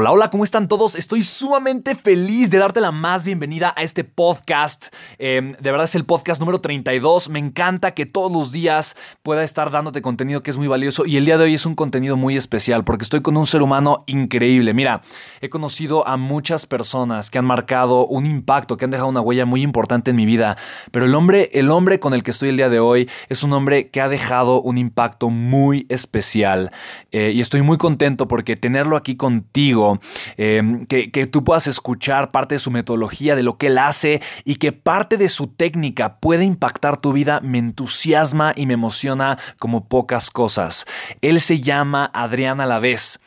[0.00, 0.94] Hola, hola, ¿cómo están todos?
[0.94, 4.94] Estoy sumamente feliz de darte la más bienvenida a este podcast.
[5.18, 7.28] Em, de verdad es el podcast número 32.
[7.30, 11.16] Me encanta que todos los días pueda estar dándote contenido que es muy valioso y
[11.16, 14.04] el día de hoy es un contenido muy especial porque estoy con un ser humano
[14.06, 14.72] increíble.
[14.72, 15.02] Mira,
[15.40, 19.46] he conocido a muchas personas que han marcado un impacto, que han dejado una huella
[19.46, 20.58] muy importante en mi vida,
[20.92, 23.52] pero el hombre, el hombre con el que estoy el día de hoy es un
[23.52, 26.70] hombre que ha dejado un impacto muy especial
[27.10, 29.87] eh, y estoy muy contento porque tenerlo aquí contigo
[30.36, 34.20] Em, que, que tú puedas escuchar parte de su metodología, de lo que él hace
[34.44, 39.38] y que parte de su técnica puede impactar tu vida, me entusiasma y me emociona
[39.58, 40.86] como pocas cosas.
[41.22, 43.20] Él se llama Adrián Alavés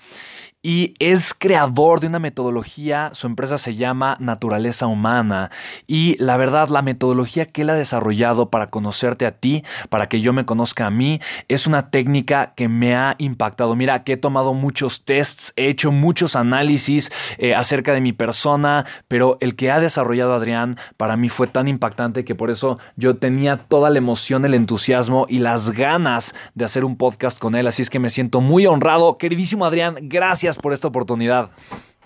[0.64, 5.50] y es creador de una metodología, su empresa se llama Naturaleza Humana
[5.88, 10.22] y la verdad la metodología que él ha desarrollado para conocerte a ti, para que
[10.22, 13.76] yo me conozca a mí, es una técnica que me ha impactado.
[13.76, 18.86] Mira, que he tomado muchos tests, he hecho muchos análisis eh, acerca de mi persona,
[19.08, 23.16] pero el que ha desarrollado Adrián para mí fue tan impactante que por eso yo
[23.16, 27.66] tenía toda la emoción, el entusiasmo y las ganas de hacer un podcast con él,
[27.66, 29.18] así es que me siento muy honrado.
[29.18, 31.52] Queridísimo Adrián, gracias por esta oportunidad.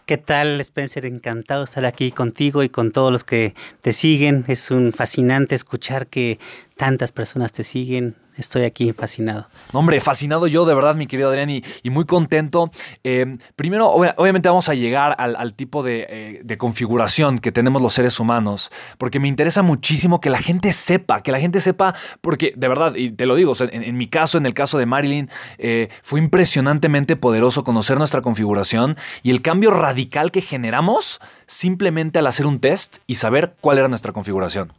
[0.06, 1.06] ¿Qué tal, Spencer?
[1.06, 4.46] Encantado de estar aquí contigo y con todos los que te siguen.
[4.48, 6.38] Es un fascinante escuchar que
[6.78, 8.16] tantas personas te siguen.
[8.38, 9.48] Estoy aquí fascinado.
[9.72, 12.70] hombre, fascinado yo de verdad, mi querido Adrián, y, muy contento.
[13.04, 18.20] Eh, primero, obviamente vamos a llegar al, tipo eh, de, configuración que tenemos los seres
[18.20, 22.68] humanos, porque me interesa muchísimo que la gente sepa, que la gente sepa, porque de
[22.68, 26.20] verdad, y te lo digo, en, mi caso, en el caso de Marilyn, eh, fue
[26.20, 32.60] impresionantemente poderoso conocer nuestra configuración y el cambio radical que generamos simplemente al hacer un
[32.60, 34.74] test y saber cuál era nuestra configuración.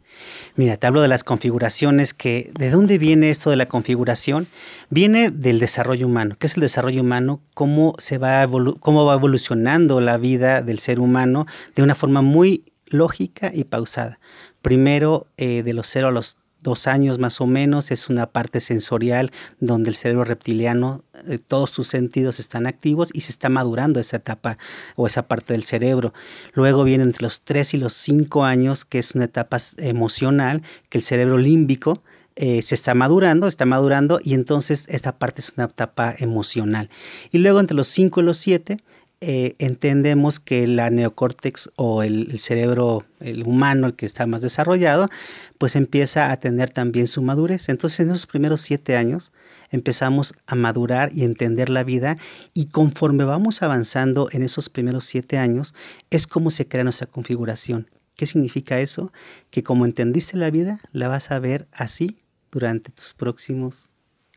[0.55, 4.47] Mira, te hablo de las configuraciones que, ¿de dónde viene esto de la configuración?
[4.89, 6.35] Viene del desarrollo humano.
[6.39, 7.41] ¿Qué es el desarrollo humano?
[7.53, 8.47] Cómo, se va,
[8.79, 14.19] cómo va evolucionando la vida del ser humano de una forma muy lógica y pausada.
[14.61, 18.59] Primero, eh, de los cero a los dos años más o menos, es una parte
[18.59, 23.99] sensorial donde el cerebro reptiliano, eh, todos sus sentidos están activos y se está madurando
[23.99, 24.57] esa etapa
[24.95, 26.13] o esa parte del cerebro.
[26.53, 30.97] Luego viene entre los tres y los cinco años, que es una etapa emocional, que
[30.97, 32.03] el cerebro límbico
[32.39, 36.87] eh, se está madurando, está madurando y entonces esta parte es una etapa emocional.
[37.31, 38.77] Y luego entre los cinco y los siete
[39.21, 45.09] eh, entendemos que la neocórtex o el, cerebro el humano, el que está más desarrollado,
[45.57, 47.69] pues empieza a tener también su madurez.
[47.69, 49.31] Entonces en esos primeros siete años
[49.71, 52.17] empezamos a madurar y entender la vida
[52.53, 55.73] y conforme vamos avanzando en esos primeros siete años
[56.11, 57.89] es como se crea nuestra configuración.
[58.15, 59.11] ¿Qué significa eso?
[59.49, 62.17] Que como entendiste la vida, la vas a ver así
[62.51, 63.89] durante tus próximos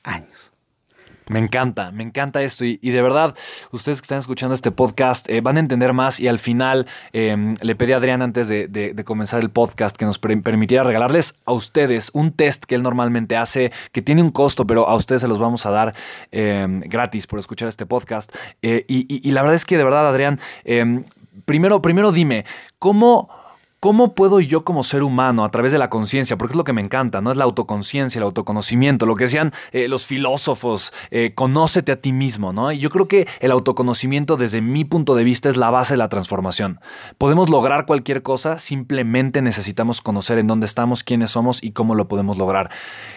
[0.03, 0.53] años.
[1.31, 3.37] Me encanta, me encanta esto y, de verdad,
[3.71, 7.55] ustedes que están escuchando este podcast eh, van a entender más y al final em,
[7.61, 12.11] le pedí a Adrián antes de, comenzar el podcast que nos permitiera regalarles a ustedes
[12.15, 15.39] un test que él normalmente hace, que tiene un costo, pero a ustedes se los
[15.39, 15.95] vamos a dar
[16.33, 18.35] em, gratis por escuchar este podcast.
[18.63, 21.05] Eh, y, la verdad es que de verdad, Adrián, em,
[21.45, 22.45] primero, primero dime,
[22.81, 23.40] ¿cómo
[23.81, 26.75] ¿Cómo puedo yo como ser humano, a través de la conciencia, porque es lo que
[26.75, 27.31] me encanta, ¿no?
[27.31, 32.13] Es la autoconciencia, el autoconocimiento, lo que decían eh, los filósofos, eh, conócete a ti
[32.13, 32.73] mismo, ¿no?
[32.73, 35.97] Y yo creo que el autoconocimiento, desde mi punto de vista, es la base de
[35.97, 36.79] la transformación.
[37.17, 42.07] Podemos lograr cualquier cosa, simplemente necesitamos conocer en dónde estamos, quiénes somos y cómo lo
[42.07, 42.71] podemos lograr.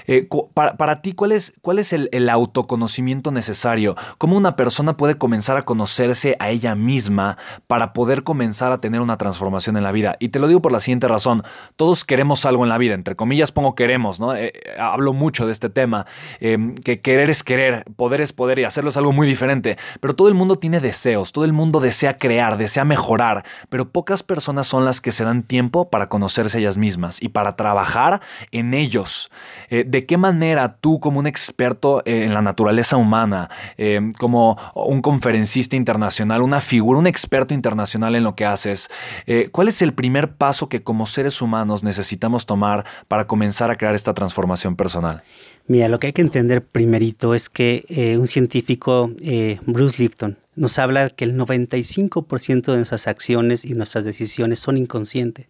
[0.07, 3.97] Eh, para, ti, ¿cuál es, cuál es el, el autoconocimiento necesario?
[4.17, 7.37] ¿Cómo una persona puede comenzar a conocerse a ella misma
[7.67, 10.15] para poder comenzar a tener una transformación en la vida?
[10.19, 11.43] Y te lo por la siguiente razón.
[11.75, 14.35] Todos queremos algo en la vida, entre comillas pongo queremos, ¿no?
[14.35, 16.05] Eh, hablo mucho de este tema,
[16.39, 19.77] em, que querer es querer, poder es poder y hacerlo es algo muy diferente.
[19.99, 24.23] Pero todo el mundo tiene deseos, todo el mundo desea crear, desea mejorar, pero pocas
[24.23, 28.21] personas son las que se dan tiempo para conocerse ellas mismas y para trabajar
[28.51, 29.31] en ellos.
[29.69, 35.01] Eh, ¿De qué manera tú como un experto en la naturaleza humana, em, como un
[35.01, 38.89] conferencista internacional, una figura, un experto internacional en lo que haces,
[39.25, 43.77] eh, cuál es el primer paso que como seres humanos necesitamos tomar para comenzar a
[43.77, 45.23] crear esta transformación personal?
[45.67, 50.37] Mira, lo que hay que entender primerito es que eh, un científico, eh, Bruce Lipton,
[50.55, 55.47] nos habla que el 95% de nuestras acciones y nuestras decisiones son inconscientes.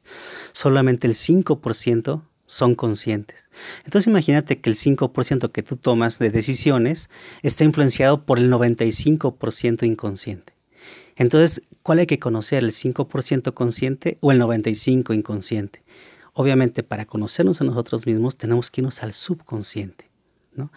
[0.51, 3.45] Solamente el 5% son conscientes.
[3.85, 7.09] Entonces imagínate que el 5% que tú tomas de decisiones
[7.41, 10.52] está influenciado por el 95% inconsciente.
[11.15, 12.63] Entonces, ¿cuál hay que conocer?
[12.63, 15.83] ¿El 5% consciente o el 95% inconsciente?
[16.33, 20.09] Obviamente, para conocernos a nosotros mismos tenemos que irnos al subconsciente.
[20.55, 20.71] ¿no?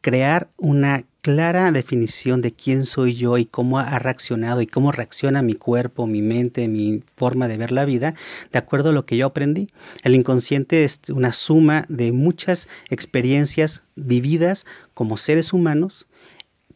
[0.00, 5.42] Crear una clara definición de quién soy yo y cómo ha reaccionado y cómo reacciona
[5.42, 8.14] mi cuerpo, mi mente, mi forma de ver la vida,
[8.52, 9.68] de acuerdo a lo que yo aprendí.
[10.04, 16.06] El inconsciente es una suma de muchas experiencias vividas como seres humanos,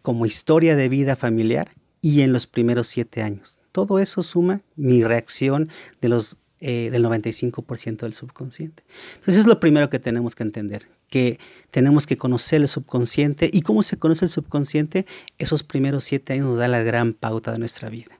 [0.02, 1.70] como historia de vida familiar
[2.00, 3.58] y en los primeros siete años.
[3.73, 5.69] Todo eso suma mi reacción
[6.00, 8.82] de los, eh, del 95% del subconsciente.
[9.14, 11.38] Entonces es lo primero que tenemos que entender, que
[11.70, 15.06] tenemos que conocer el subconsciente y cómo se conoce el subconsciente,
[15.38, 18.19] esos primeros siete años nos da la gran pauta de nuestra vida.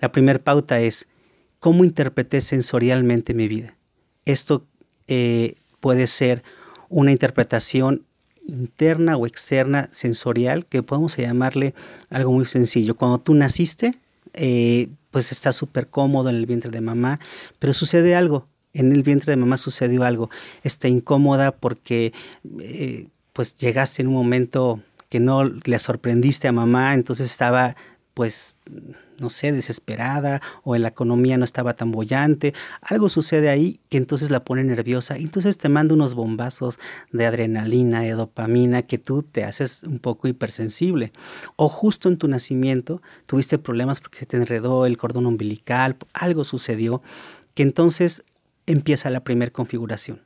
[0.00, 1.08] La primera pauta es
[1.58, 3.76] cómo interpreté sensorialmente mi vida.
[4.24, 4.66] Esto
[5.08, 6.42] eh, puede ser
[6.88, 8.04] una interpretación
[8.48, 11.74] interna o externa sensorial, que podemos llamarle
[12.10, 12.96] algo muy sencillo.
[12.96, 13.94] Cuando tú naciste,
[14.34, 17.20] eh, pues estás súper cómodo en el vientre de mamá,
[17.58, 18.46] pero sucede algo.
[18.72, 20.30] En el vientre de mamá sucedió algo.
[20.62, 22.12] Está incómoda porque
[22.60, 27.76] eh, pues llegaste en un momento que no le sorprendiste a mamá, entonces estaba
[28.18, 28.56] pues
[29.20, 33.96] no sé, desesperada o en la economía no estaba tan bollante, algo sucede ahí que
[33.96, 36.80] entonces la pone nerviosa y entonces te manda unos bombazos
[37.12, 41.12] de adrenalina, de dopamina que tú te haces un poco hipersensible.
[41.54, 47.02] O justo en tu nacimiento tuviste problemas porque te enredó el cordón umbilical, algo sucedió
[47.54, 48.24] que entonces
[48.66, 50.22] empieza la primera configuración.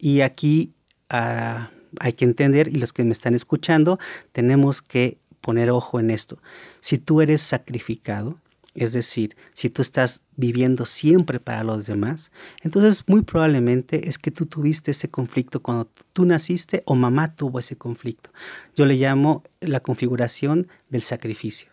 [0.00, 0.72] Y aquí
[1.10, 1.70] ah,
[2.00, 4.00] hay que entender, y los que me están escuchando,
[4.32, 6.42] tenemos que poner ojo en esto.
[6.80, 8.40] Si tú eres sacrificado,
[8.74, 12.32] es decir, si tú estás viviendo siempre para los demás,
[12.62, 17.60] entonces muy probablemente es que tú tuviste ese conflicto cuando tú naciste o mamá tuvo
[17.60, 18.30] ese conflicto.
[18.74, 21.68] Yo le llamo la configuración del sacrificio.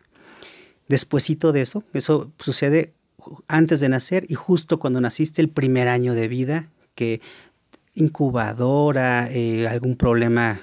[0.87, 2.93] Despuésito de eso, eso sucede
[3.47, 7.21] antes de nacer y justo cuando naciste el primer año de vida, que
[7.95, 10.61] incubadora, eh, algún problema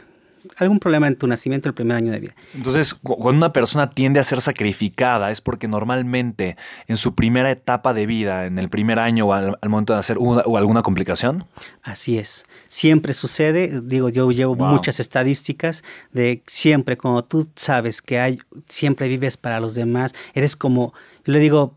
[0.57, 2.35] algún problema en tu nacimiento el primer año de vida.
[2.55, 6.57] Entonces, cuando una persona tiende a ser sacrificada es porque normalmente
[6.87, 10.19] en su primera etapa de vida, en el primer año o al, momento de nacer,
[10.19, 11.45] hubo alguna complicación.
[11.83, 12.45] Así es.
[12.69, 15.83] Siempre sucede, digo, yo llevo muchas estadísticas
[16.13, 18.39] de siempre, cuando tú sabes que hay,
[18.69, 20.93] siempre vives para los demás, eres como,
[21.25, 21.77] yo le digo,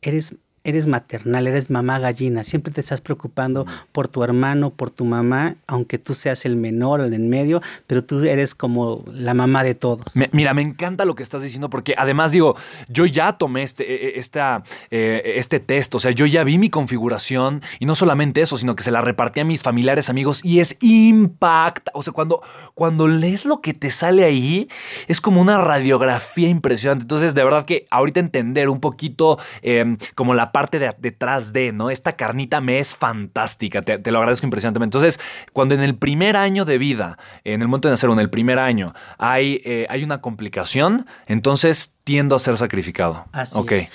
[0.00, 5.04] eres eres maternal, eres mamá gallina, siempre te estás preocupando por tu hermano, por tu
[5.04, 9.64] mamá, aunque tú seas el menor, el en medio, pero tú eres como la mamá
[9.64, 10.04] de todos.
[10.32, 12.56] mira, me encanta lo que estás diciendo porque además digo,
[12.88, 16.58] yo ya tomé este, e, e, esta, eh, este test, o sea, yo ya vi
[16.58, 20.44] mi configuración y no solamente eso, sino que se la repartí a mis familiares, amigos
[20.44, 22.40] y es impact, o sea, cuando,
[22.74, 24.68] cuando lees lo que te sale ahí,
[25.08, 27.02] es como una radiografía impresionante.
[27.02, 31.72] Entonces, de verdad que ahorita entender un poquito em, como la parte de detrás de,
[31.72, 31.90] ¿no?
[31.90, 34.96] Esta carnita me es fantástica, te, lo agradezco impresionantemente.
[34.96, 35.20] Entonces,
[35.52, 38.58] cuando en el primer año de vida, en el momento de nacer en el primer
[38.58, 43.26] año, hay, eh, hay una complicación, entonces tiendo a ser sacrificado.
[43.32, 43.88] Así okay.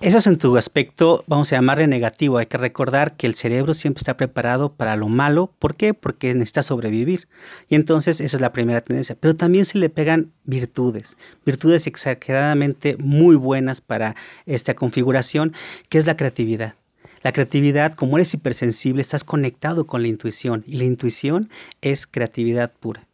[0.00, 2.38] Eso es en tu aspecto, vamos a llamarle negativo.
[2.38, 5.50] Hay que recordar que el cerebro siempre está preparado para lo malo.
[5.58, 5.94] ¿Por qué?
[5.94, 7.28] Porque necesita sobrevivir.
[7.68, 9.16] Y entonces esa es la primera tendencia.
[9.18, 15.54] Pero también se le pegan virtudes, virtudes exageradamente muy buenas para esta configuración,
[15.88, 16.74] que es la creatividad.
[17.22, 21.48] La creatividad, como eres hipersensible, estás conectado con la intuición y la intuición
[21.80, 23.06] es creatividad pura.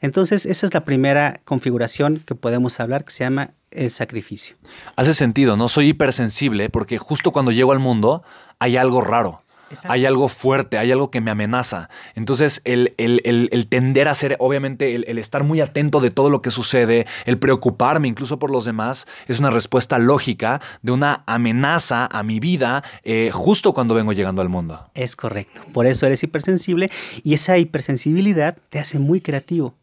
[0.00, 4.56] Entonces, esa es la primera configuración que podemos hablar que se llama el sacrificio.
[4.96, 5.68] Hace sentido, ¿no?
[5.68, 8.22] Soy hipersensible porque justo cuando llego al mundo
[8.58, 9.42] hay algo raro.
[9.84, 11.88] Hay algo fuerte, hay algo que me amenaza.
[12.14, 17.06] Entonces, el, tender a ser, obviamente, el, estar muy atento de todo lo que sucede,
[17.26, 22.40] el preocuparme incluso por los demás, es una respuesta lógica de una amenaza a mi
[22.40, 24.90] vida eh, justo cuando vengo llegando al mundo.
[24.94, 25.60] Es correcto.
[25.72, 26.90] Por eso eres hipersensible
[27.22, 29.74] y esa hipersensibilidad te hace muy creativo.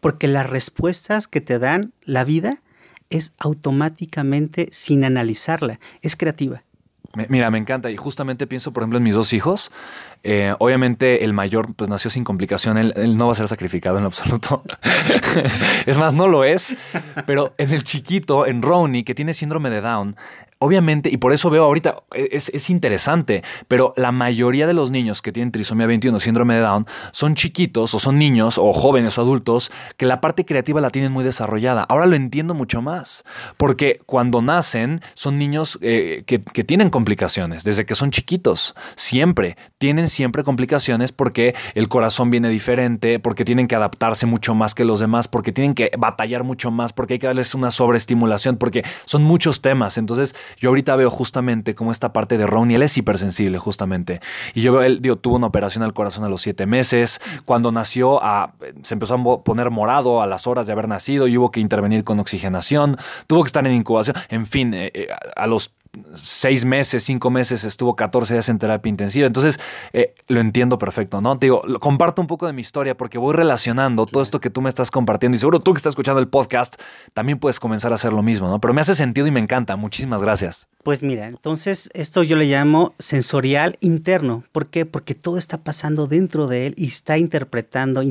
[0.00, 2.62] Porque las respuestas que te dan la vida
[3.10, 6.62] es automáticamente sin analizarla, es creativa.
[7.28, 9.72] Mira, me encanta y justamente pienso, por ejemplo, en mis dos hijos.
[10.24, 14.04] Eh, obviamente el mayor pues nació sin complicación, él, no va a ser sacrificado en
[14.04, 14.62] absoluto.
[15.86, 16.74] es más, no lo es.
[17.26, 20.16] Pero en el chiquito, en Ronnie, que tiene síndrome de Down,
[20.60, 25.22] Obviamente, y por eso veo ahorita, e, es, interesante, pero la mayoría de los niños
[25.22, 29.20] que tienen trisomía 21, síndrome de Down, son chiquitos o son niños o jóvenes o
[29.20, 31.84] adultos que la parte creativa la tienen muy desarrollada.
[31.84, 33.24] Ahora lo entiendo mucho más,
[33.56, 39.56] porque cuando nacen son niños eh, que, que, tienen complicaciones, desde que son chiquitos, siempre,
[39.78, 44.84] tienen siempre complicaciones porque el corazón viene diferente, porque tienen que adaptarse mucho más que
[44.84, 48.84] los demás, porque tienen que batallar mucho más, porque hay que darles una sobreestimulación, porque
[49.04, 49.98] son muchos temas.
[49.98, 54.20] Entonces, yo ahorita veo justamente como esta parte de Ronnie, él es hipersensible justamente.
[54.54, 57.20] Y yo veo, él digo, tuvo una operación al corazón a los siete meses.
[57.44, 58.20] Cuando nació,
[58.82, 62.04] se empezó a poner morado a las horas de haber nacido y hubo que intervenir
[62.04, 62.96] con oxigenación.
[63.26, 64.16] Tuvo que estar en incubación.
[64.28, 65.72] En fin, eh, eh, a los
[66.14, 69.26] seis meses, cinco meses, estuvo 14 días en terapia intensiva.
[69.26, 69.58] Entonces,
[69.92, 71.38] eh, lo entiendo perfecto, ¿no?
[71.38, 74.60] Te digo, comparto un poco de mi historia porque voy relacionando todo esto que tú
[74.60, 76.76] me estás compartiendo y seguro tú que estás escuchando el podcast
[77.14, 78.60] también puedes comenzar a hacer lo mismo, ¿no?
[78.60, 79.76] Pero me hace sentido y me encanta.
[79.76, 80.66] Muchísimas gracias.
[80.82, 84.44] Pues mira, entonces esto yo le llamo sensorial interno.
[84.52, 84.86] ¿Por qué?
[84.86, 88.02] Porque todo está pasando dentro de él y está interpretando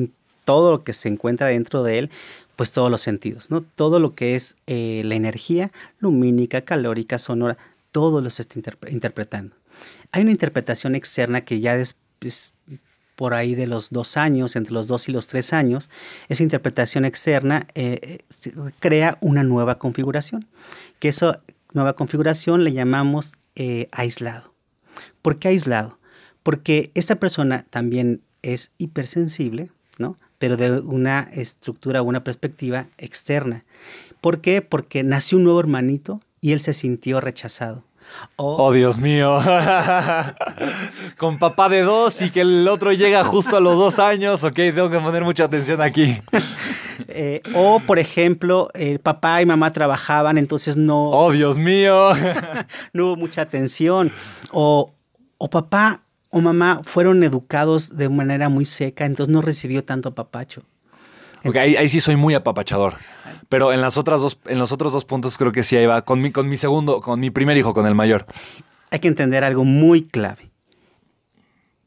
[0.44, 2.10] todo lo que se encuentra dentro de él
[2.58, 3.62] pues todos los sentidos, ¿no?
[3.62, 7.56] Todo lo que es eh, la energía lumínica, calórica, sonora,
[7.92, 8.42] todo lo está
[8.90, 9.54] interpretando.
[10.10, 11.94] Hay una interpretación externa que ya es,
[13.14, 15.88] por ahí de los dos años, entre los dos y los tres años,
[16.28, 18.50] esa interpretación externa eh, eh,
[18.80, 20.48] crea una nueva configuración,
[20.98, 21.40] que esa
[21.72, 23.34] nueva configuración le llamamos
[23.92, 24.52] aislado.
[25.22, 26.00] ¿Por qué aislado?
[26.42, 30.16] Porque esta persona también es hipersensible, ¿no?
[30.38, 33.64] Pero de una estructura, una perspectiva externa.
[34.20, 34.62] ¿Por qué?
[34.62, 37.84] Porque nació un nuevo hermanito y él se sintió rechazado.
[38.36, 39.38] oh, Dios mío.
[41.18, 44.42] Con papá de dos y que el otro llega justo a los dos años.
[44.44, 46.20] Ok, tengo que poner mucha atención aquí.
[47.06, 51.10] Eh, o, por ejemplo, el papá y mamá trabajaban, entonces no.
[51.10, 52.10] Oh, Dios mío.
[52.92, 54.12] no hubo mucha atención.
[54.50, 54.92] O,
[55.38, 60.62] o papá o mamá fueron educados de manera muy seca, entonces no recibió tanto apapacho.
[61.44, 62.94] Ok, ahí, sí soy muy apapachador.
[63.48, 66.02] Pero en las otras dos, en los otros dos puntos creo que sí ahí va.
[66.02, 68.26] Con mi, con mi segundo, con mi primer hijo, con el mayor.
[68.90, 70.50] Hay que entender algo muy clave.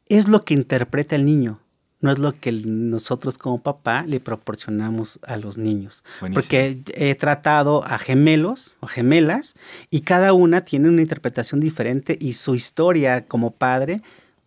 [0.07, 1.59] Es lo que interpreta el niño,
[2.01, 6.03] no es lo que nosotros como papá le proporcionamos a los niños.
[6.33, 9.55] Porque he tratado a gemelos o gemelas
[9.89, 14.01] y cada una tiene una interpretación diferente y su historia como padre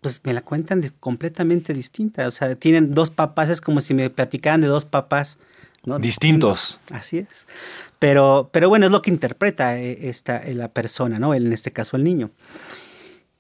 [0.05, 2.29] pues me la cuentan de completamente distinta.
[2.29, 5.39] O sea, tienen dos papás, es como si me platicaran de dos papás.
[5.87, 5.99] ¿no?
[5.99, 6.79] Distintos.
[6.91, 7.47] Así es.
[7.99, 11.33] Pero, pero bueno, es lo que interpreta eh, esta, eh, la persona, ¿no?
[11.33, 12.31] En este caso el niño.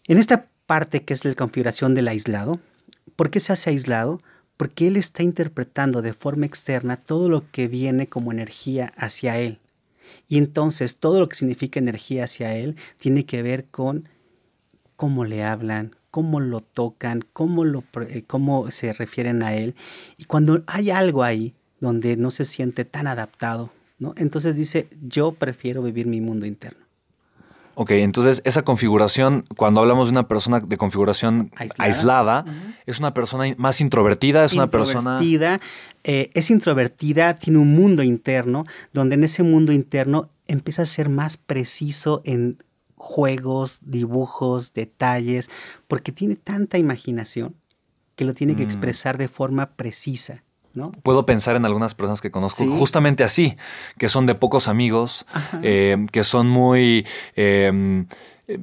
[0.06, 2.58] En esta parte que es la configuración del aislado,
[3.14, 4.22] ¿por qué se hace aislado?
[4.56, 9.58] Porque él está interpretando de forma externa todo lo que viene como energía hacia él.
[10.28, 14.08] Y entonces todo lo que significa energía hacia él tiene que ver con
[14.96, 19.74] cómo le hablan, cómo lo tocan, cómo, lo, eh, cómo se refieren a él.
[20.16, 24.14] Y cuando hay algo ahí donde no se siente tan adaptado, ¿no?
[24.16, 26.84] entonces dice, yo prefiero vivir mi mundo interno.
[27.74, 32.44] Ok, entonces esa configuración, cuando hablamos de una persona de configuración aislada,
[32.86, 35.20] es una persona más introvertida, es una persona...
[36.04, 41.08] Eh, es introvertida, tiene un mundo interno, donde en ese mundo interno empieza a ser
[41.08, 42.58] más preciso en
[42.96, 45.50] juegos, dibujos, detalles,
[45.88, 47.54] porque tiene tanta imaginación
[48.16, 48.66] que lo tiene que mm.
[48.66, 50.44] expresar de forma precisa.
[50.72, 50.90] ¿no?
[50.90, 52.68] Puedo pensar en algunas personas que conozco Sí.
[52.68, 53.56] justamente así,
[53.96, 55.24] que son de pocos amigos,
[55.62, 57.06] eh, que son muy...
[57.36, 58.04] eh,
[58.46, 58.58] eh,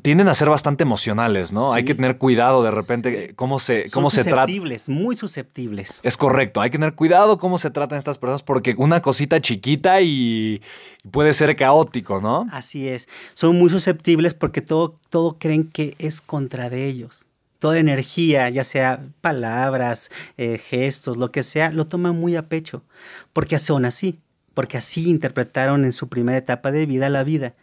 [0.00, 1.74] tienden a ser bastante emocionales, ¿no?
[1.74, 4.42] Hay que tener cuidado de repente cómo se, Son cómo se trata.
[4.42, 6.00] susceptibles, muy susceptibles.
[6.02, 10.00] Es correcto, hay que tener cuidado cómo se tratan estas personas porque una cosita chiquita
[10.00, 10.62] y
[11.10, 12.46] puede ser caótico, ¿no?
[12.50, 13.08] Así es.
[13.34, 17.26] Son muy susceptibles porque todo, todo creen que es contra de ellos.
[17.58, 22.84] Toda energía, ya sea palabras, eh, gestos, lo que sea, lo toman muy a pecho.
[23.32, 24.18] Porque son así.
[24.54, 27.54] Porque así interpretaron en su primera etapa de vida la vida.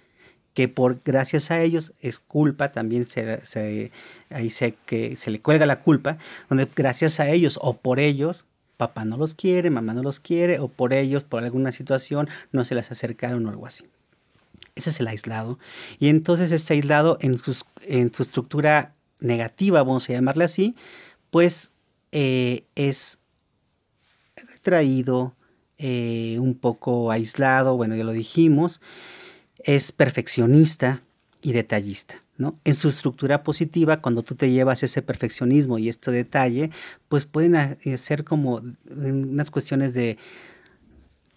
[0.54, 3.92] Que por gracias a ellos es culpa, también se, se-
[4.30, 6.18] ahí se, que se le cuelga la culpa,
[6.50, 8.46] donde gracias a ellos o por ellos
[8.78, 12.66] papá no los quiere, mamá no los quiere, o por ellos, por alguna situación, no
[12.66, 13.86] se les acercaron o algo así.
[14.76, 15.58] Ese es el aislado.
[16.00, 20.76] Y entonces este aislado en, sus- en su estructura negativa, vamos a llamarle así,
[21.30, 21.72] pues
[22.12, 23.20] eh, es
[24.36, 25.34] retraído,
[25.78, 28.82] eh, un poco aislado, bueno, ya lo dijimos,
[29.64, 31.02] es perfeccionista
[31.42, 32.16] y detallista.
[32.38, 32.56] ¿no?
[32.64, 36.72] En su estructura positiva, cuando tú te llevas ese perfeccionismo y este detalle,
[37.08, 40.18] pues pueden eh, ser como unas cuestiones de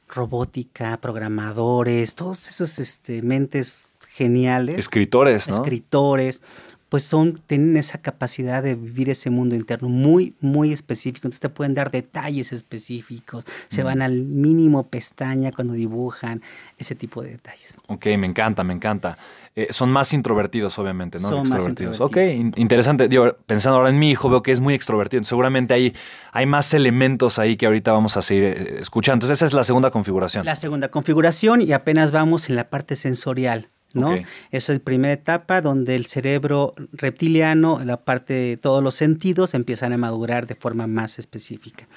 [0.09, 5.57] robótica, programadores, todos esos este, mentes geniales, Escritores, ¿no?
[5.57, 6.43] escritores,
[6.89, 11.27] pues son, tienen esa capacidad de vivir ese mundo interno muy, muy específico.
[11.27, 16.43] Entonces te pueden dar detalles específicos, se van al mínimo pestaña cuando dibujan,
[16.79, 17.81] ese tipo de detalles.
[17.89, 19.19] Ok, me encanta, me encanta.
[19.57, 21.29] Eh, son más introvertidos, obviamente, ¿no?
[21.29, 21.95] Son más Extrovertidos.
[21.99, 22.37] introvertidos.
[22.37, 23.09] Ok, in- interesante.
[23.09, 25.25] Digo, pensando ahora en mi hijo, veo que es muy extrovertido.
[25.25, 25.95] Seguramente hay,
[26.33, 29.17] hay más elementos ahí que ahorita vamos a seguir eh, escuchando.
[29.25, 30.45] Entonces, esa es la segunda configuración.
[30.45, 33.71] La segunda configuración y apenas vamos en la parte sensorial.
[33.97, 34.17] ¿No?
[34.51, 39.93] Es la primera etapa donde el cerebro reptiliano, la parte de todos los sentidos empiezan
[39.93, 41.89] a madurar de forma más específica.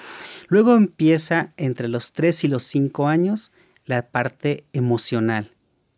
[0.48, 3.52] Luego empieza entre los 3 y los 5 años
[3.86, 5.52] la parte emocional,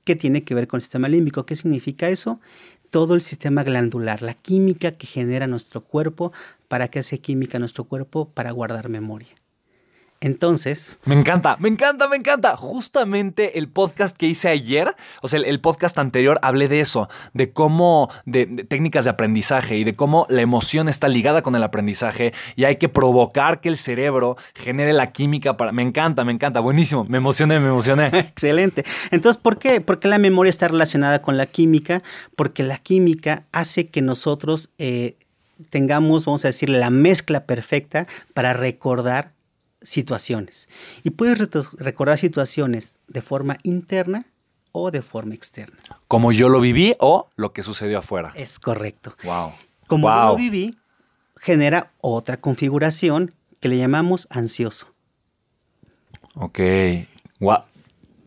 [0.04, 1.46] que tiene que ver con el sistema límbico.
[1.46, 2.40] ¿Qué significa eso?
[2.90, 6.32] Todo el sistema glandular, la química que genera nuestro cuerpo,
[6.68, 9.34] para que hace química nuestro cuerpo para guardar memoria.
[10.22, 12.56] Entonces, Me encanta, me encanta, me encanta.
[12.56, 17.08] Justamente el podcast que hice ayer, o sea, el, el podcast anterior, hablé de eso,
[17.34, 21.56] de cómo, de, de técnicas de aprendizaje y de cómo la emoción está ligada con
[21.56, 25.72] el aprendizaje y hay que provocar que el cerebro genere la química para...
[25.72, 27.04] Me encanta, me encanta, buenísimo.
[27.04, 28.06] Me emocioné, me emocioné.
[28.12, 28.84] Excelente.
[29.10, 29.80] Entonces, ¿por qué?
[29.80, 32.00] Porque la memoria está relacionada con la química,
[32.36, 35.16] porque la química hace que nosotros eh,
[35.70, 39.32] tengamos, vamos a decir, la mezcla perfecta para recordar
[39.82, 40.68] situaciones.
[41.02, 41.38] Y puedes
[41.78, 44.26] recordar situaciones de forma interna
[44.72, 45.78] o de forma externa.
[46.08, 48.32] Como yo lo viví o lo que sucedió afuera.
[48.34, 49.14] Es correcto.
[49.24, 49.52] Wow.
[49.86, 50.76] Como yo lo viví,
[51.36, 54.88] genera otra configuración que le llamamos ansioso.
[56.34, 56.58] Ok.
[57.40, 57.58] Wow.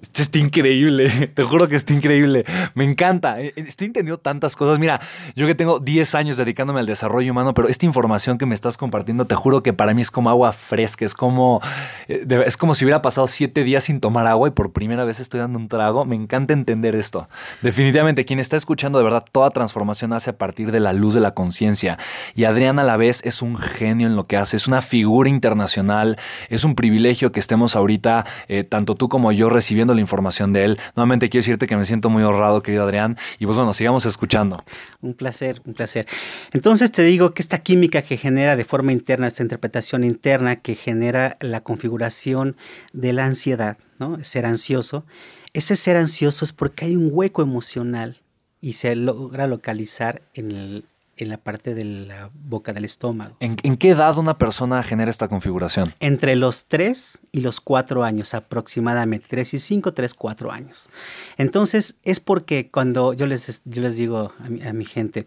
[0.05, 1.09] Esto está increíble.
[1.33, 2.45] Te juro que está increíble.
[2.75, 3.41] Me encanta.
[3.41, 4.77] Eh, Estoy entendiendo tantas cosas.
[4.77, 5.01] Mira,
[5.35, 8.77] yo que tengo 10 años dedicándome al desarrollo humano, pero esta información que me estás
[8.77, 11.05] compartiendo, te juro que para mí es como agua fresca.
[11.05, 11.59] Es como,
[12.07, 15.19] eh, es como si hubiera pasado 7 días sin tomar agua y por primera vez
[15.19, 16.05] estoy dando un trago.
[16.05, 17.27] Me encanta entender esto.
[17.63, 21.19] Definitivamente, quien está escuchando, de verdad, toda transformación hace a partir de la luz de
[21.19, 21.97] la conciencia.
[22.35, 24.55] Y Adrián a la vez es un genio en lo que hace.
[24.55, 26.19] Es una figura internacional.
[26.49, 30.63] Es un privilegio que estemos ahorita, eh, tanto tú como yo, recibiendo la información de
[30.65, 30.79] él.
[30.95, 33.17] Nuevamente quiero decirte que me siento muy honrado, querido Adrián.
[33.39, 34.63] Y pues bueno, sigamos escuchando.
[35.01, 36.05] Un placer, un placer.
[36.51, 40.75] Entonces te digo que esta química que genera de forma interna, esta interpretación interna que
[40.75, 42.55] genera la configuración
[42.93, 44.23] de la ansiedad, ¿no?
[44.23, 45.05] Ser ansioso.
[45.53, 48.21] Ese ser ansioso es porque hay un hueco emocional
[48.61, 50.85] y se logra localizar en, el-
[51.17, 53.37] en la parte de la boca del estómago.
[53.39, 55.93] ¿En, en qué edad una persona genera esta configuración?
[55.99, 60.89] Entre los 3 y los 4 años aproximadamente, 3 y 5, 3, 4 años.
[61.37, 65.25] Entonces es porque cuando yo les, yo les digo a mi, a mi gente,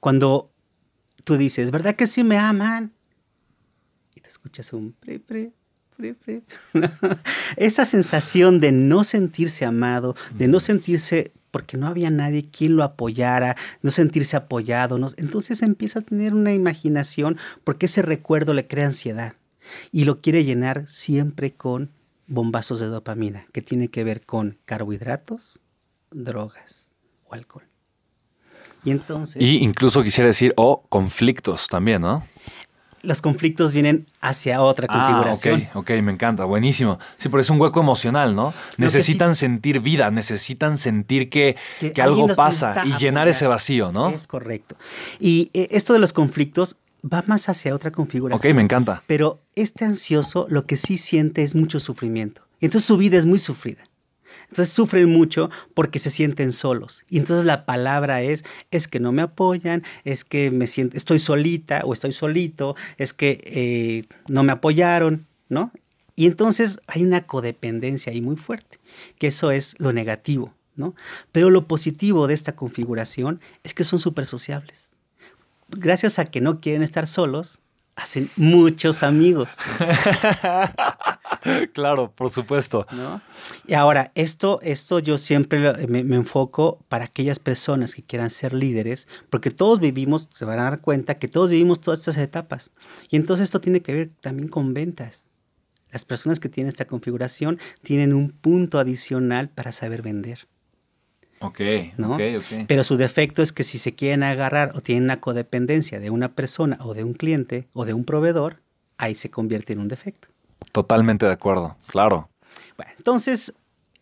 [0.00, 0.50] cuando
[1.24, 2.92] tú dices, ¿verdad que sí me aman?
[4.14, 5.52] Y te escuchas un pri, pri.
[7.56, 12.82] Esa sensación de no sentirse amado, de no sentirse porque no había nadie quien lo
[12.82, 14.98] apoyara, no sentirse apoyado.
[15.18, 19.34] entonces empieza a tener una imaginación porque ese recuerdo le crea ansiedad
[19.92, 21.92] y lo quiere llenar siempre con
[22.26, 25.60] bombazos de dopamina, que tiene que ver con carbohidratos,
[26.10, 26.90] drogas
[27.28, 27.68] o alcohol.
[28.82, 32.26] Y entonces Y incluso quisiera decir, o conflictos también, ¿no?
[33.04, 35.62] Los conflictos vienen hacia otra configuración.
[35.66, 36.98] Ah, ok, ok, me encanta, buenísimo.
[37.16, 38.54] Sí, pero es un hueco emocional, ¿no?
[38.76, 41.56] Necesitan sentir vida, necesitan sentir que,
[41.94, 44.10] que algo pasa y llenar ese vacío, ¿no?
[44.10, 44.76] Es correcto.
[45.20, 48.50] Y eh, esto de los conflictos va más hacia otra configuración.
[48.50, 49.02] Ok, me encanta.
[49.06, 52.42] Pero este ansioso lo que sí siente es mucho sufrimiento.
[52.60, 53.84] Entonces su vida es muy sufrida.
[54.54, 57.02] Entonces sufren mucho porque se sienten solos.
[57.10, 61.18] Y entonces la palabra es, es que no me apoyan, es que me siento, estoy
[61.18, 65.72] solita o estoy solito, es que eh, no me apoyaron, ¿no?
[66.14, 68.78] Y entonces hay una codependencia ahí muy fuerte,
[69.18, 70.94] que eso es lo negativo, ¿no?
[71.32, 74.92] Pero lo positivo de esta configuración es que son súper sociables.
[75.68, 77.58] Gracias a que no quieren estar solos,
[77.96, 79.48] hacen muchos amigos.
[81.72, 82.86] claro, por supuesto.
[83.66, 89.08] Y ahora, esto, esto yo siempre me, enfoco para aquellas personas que quieran ser líderes,
[89.30, 92.70] porque todos vivimos, se van a dar cuenta que todos vivimos todas estas etapas.
[93.10, 95.24] Y entonces esto tiene que ver también con ventas.
[95.92, 100.48] Las personas que tienen esta configuración tienen un punto adicional para saber vender.
[101.40, 101.60] Ok,
[101.96, 102.16] ¿no?
[102.66, 106.32] Pero su defecto es que si se quieren agarrar o tienen una codependencia de una
[106.32, 108.62] persona o de un cliente o de un proveedor,
[108.98, 110.28] ahí se convierte en un defecto.
[110.72, 112.30] Totalmente de acuerdo, claro.
[112.76, 113.54] Bueno, entonces,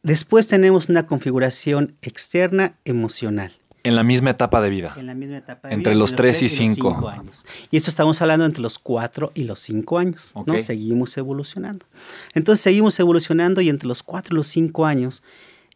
[0.02, 3.52] después tenemos una configuración externa emocional.
[3.84, 4.94] En la misma etapa de vida.
[4.96, 5.98] En la misma etapa de entre vida.
[5.98, 7.44] Los 3 y 5 años.
[7.70, 10.32] Y esto estamos hablando entre los 4 y los 5 años.
[10.46, 10.56] ¿no?
[10.60, 11.86] Seguimos evolucionando.
[12.34, 15.24] Entonces seguimos evolucionando y entre los 4 y los 5 años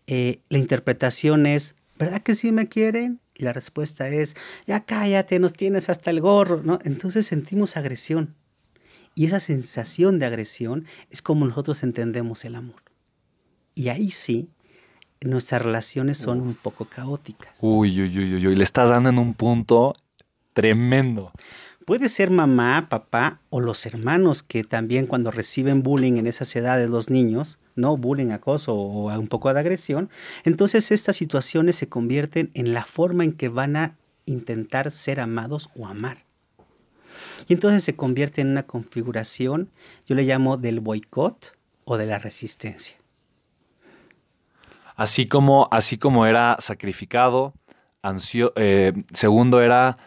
[0.06, 3.20] eh, la interpretación es, ¿verdad que sí me quieren?
[3.34, 6.78] Y la respuesta es, ya cállate, nos tienes hasta el gorro, ¿no?
[6.84, 8.34] Entonces sentimos agresión.
[9.14, 12.82] Y esa sensación de agresión es como nosotros entendemos el amor.
[13.74, 14.50] Y ahí sí,
[15.20, 17.54] nuestras relaciones son un poco caóticas.
[17.60, 19.94] Uy, uy, uy, uy, uy, le estás dando en un punto
[20.52, 21.32] tremendo.
[21.84, 26.90] Puede ser mamá, papá o los hermanos que también cuando reciben bullying en esas edades
[26.90, 30.10] los niños, no bullying, acoso o un poco de agresión,
[30.44, 35.70] entonces estas situaciones se convierten en la forma en que van a intentar ser amados
[35.76, 36.24] o amar.
[37.48, 39.70] Y entonces se convierte en una configuración,
[40.06, 42.96] yo le llamo del boicot o de la resistencia.
[44.96, 47.54] Así como, así como era sacrificado,
[48.02, 49.98] ansio, eh, segundo era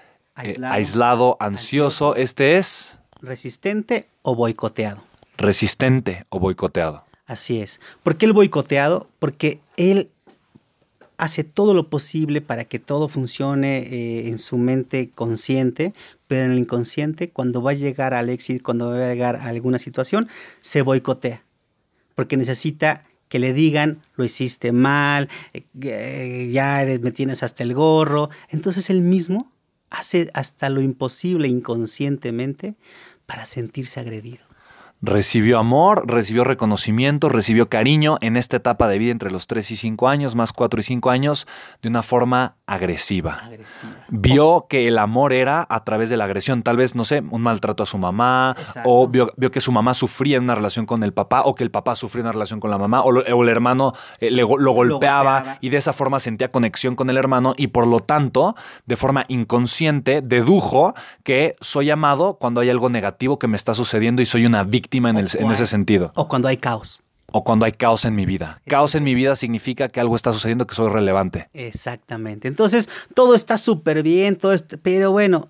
[0.43, 2.15] eh, aislado, ansioso.
[2.15, 2.97] Este es...
[3.21, 5.03] Resistente o boicoteado.
[5.37, 7.05] Resistente o boicoteado.
[7.29, 7.79] Así es.
[8.01, 9.07] ¿Por qué el boicoteado?
[9.19, 10.09] Porque él
[11.17, 15.93] hace todo lo posible para que todo funcione eh, en su mente consciente,
[16.25, 19.45] pero en el inconsciente, cuando va a llegar al éxito, cuando va a llegar a
[19.45, 20.27] alguna situación,
[20.59, 21.43] se boicotea.
[22.15, 28.31] Porque necesita que le digan, lo hiciste mal, eh, ya me tienes hasta el gorro.
[28.49, 29.51] Entonces él mismo
[29.91, 32.73] hace hasta lo imposible inconscientemente
[33.27, 34.48] para sentirse agredido.
[35.01, 39.77] Recibió amor, recibió reconocimiento, recibió cariño en esta etapa de vida entre los 3 y
[39.77, 41.47] 5 años, más 4 y 5 años,
[41.81, 43.49] de una forma agresiva.
[44.09, 47.41] Vio que el amor era a través de la agresión, tal vez, no sé, un
[47.41, 51.13] maltrato a su mamá, o vio, que su mamá sufría en una relación con el
[51.13, 53.93] papá, o que el papá sufría en una relación con la mamá, o, el hermano
[54.19, 58.01] eh, lo, golpeaba, y de esa forma sentía conexión con el hermano y por lo
[58.01, 63.73] tanto, de forma inconsciente, dedujo que soy amado cuando hay algo negativo que me está
[63.73, 66.11] sucediendo y soy una víctima en, ese sentido.
[66.15, 67.01] O cuando hay caos.
[67.31, 68.61] O cuando hay caos en mi vida.
[68.67, 71.49] Caos en mi vida significa que algo está sucediendo que soy relevante.
[71.53, 72.47] Exactamente.
[72.47, 75.49] Entonces, todo está súper bien, todo pero bueno,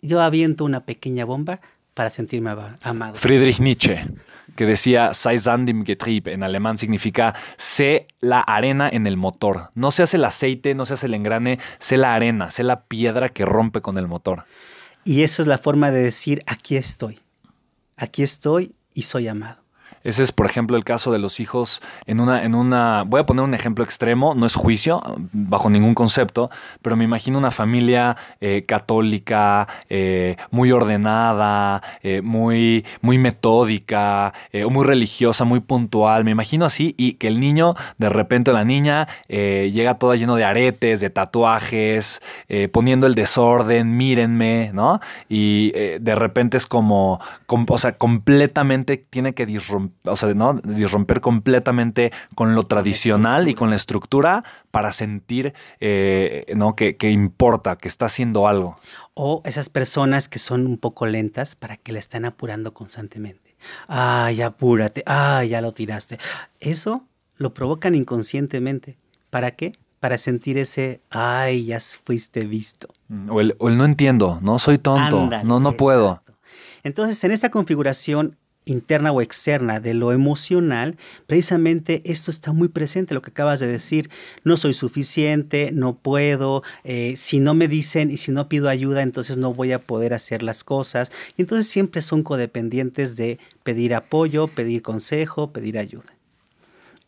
[0.00, 1.60] yo aviento una pequeña bomba
[1.94, 3.16] para sentirme amado.
[3.16, 4.06] Friedrich Nietzsche,
[4.54, 9.70] que decía, sei Sand im Getrieb, en alemán significa sé la arena en el motor.
[9.74, 12.82] No se hace el aceite, no se hace el engrane, sé la arena, sé la
[12.82, 14.44] piedra que rompe con el motor.
[15.04, 17.18] Y eso es la forma de decir, aquí estoy
[17.98, 19.67] aquí estoy y soy amado.
[20.04, 23.02] Ese es, por ejemplo, el caso de los hijos en una, en una.
[23.04, 26.50] Voy a poner un ejemplo extremo, no es juicio, bajo ningún concepto,
[26.82, 34.32] pero me imagino una familia eh, católica, eh, muy ordenada, eh, muy, muy metódica,
[34.70, 36.24] muy religiosa, muy puntual.
[36.24, 40.44] Me imagino así, y que el niño, de repente, la niña, llega toda lleno de
[40.44, 42.22] aretes, de tatuajes,
[42.72, 45.00] poniendo el desorden, mírenme, ¿no?
[45.28, 50.60] Y de repente es como, o sea, completamente tiene que disrumpir o sea, ¿no?
[50.90, 56.74] romper completamente con lo tradicional y con la estructura para sentir eh, ¿no?
[56.74, 58.78] Que, importa, que está haciendo algo.
[59.14, 63.56] O esas personas que son un poco lentas para que la están apurando constantemente.
[63.86, 66.18] Ay, apúrate, ay, ya lo tiraste.
[66.60, 67.04] Eso
[67.36, 68.96] lo provocan inconscientemente.
[69.30, 69.72] ¿Para qué?
[70.00, 72.88] Para sentir ese, ay, ya fuiste visto.
[73.08, 76.22] Mm, o el, no entiendo, no soy tonto, no, no puedo.
[76.84, 78.36] Entonces, en esta configuración
[78.68, 83.66] interna o externa de lo emocional, precisamente esto está muy presente, lo que acabas de
[83.66, 84.10] decir,
[84.44, 89.02] no soy suficiente, no puedo, eh, si no me dicen y si no pido ayuda,
[89.02, 91.10] entonces no voy a poder hacer las cosas.
[91.36, 96.14] Y entonces siempre son codependientes de pedir apoyo, pedir consejo, pedir ayuda.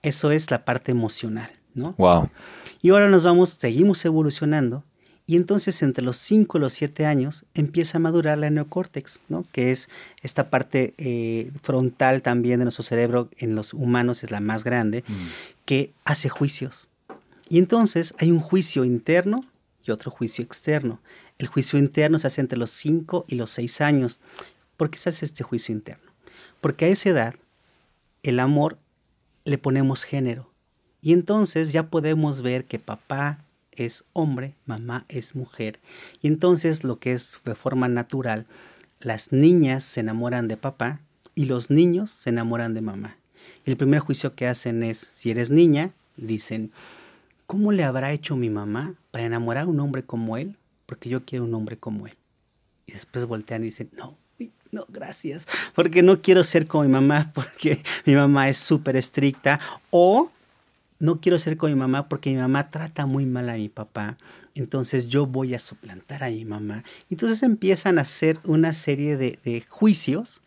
[0.02, 1.94] Eso es la parte emocional, ¿no?
[1.98, 2.30] Wow.
[2.80, 4.84] Y ahora nos vamos, seguimos evolucionando
[5.30, 9.46] y entonces entre los 5 y los 7 años empieza a madurar la neocórtex, ¿no?
[9.52, 9.88] que es
[10.22, 15.04] esta parte eh, frontal también de nuestro cerebro, en los humanos es la más grande,
[15.06, 15.12] mm.
[15.66, 16.88] que hace juicios.
[17.48, 19.44] Y entonces hay un juicio interno
[19.84, 21.00] y otro juicio externo.
[21.38, 24.18] El juicio interno se hace entre los 5 y los 6 años.
[24.76, 26.10] ¿Por qué se hace este juicio interno?
[26.60, 27.34] Porque a esa edad
[28.24, 28.78] el amor
[29.44, 30.50] le ponemos género.
[31.02, 35.80] Y entonces ya podemos ver que papá, es hombre, mamá es mujer.
[36.22, 38.46] Y entonces lo que es de forma natural,
[39.00, 41.00] las niñas se enamoran de papá
[41.34, 43.16] y los niños se enamoran de mamá.
[43.64, 46.72] el primer juicio que hacen es, si eres niña, dicen,
[47.46, 50.56] ¿cómo le habrá hecho mi mamá para enamorar a un hombre como él?
[50.86, 52.16] Porque yo quiero un hombre como él.
[52.86, 54.16] Y después voltean y dicen, no,
[54.72, 59.60] no, gracias, porque no quiero ser como mi mamá, porque mi mamá es súper estricta.
[59.90, 60.30] O
[61.00, 64.16] no quiero ser con mi mamá porque mi mamá trata muy mal a mi papá.
[64.54, 66.84] Entonces yo voy a suplantar a mi mamá.
[67.10, 70.42] Entonces empiezan a hacer una serie de, juicios